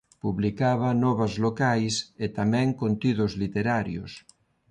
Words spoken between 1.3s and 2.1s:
locais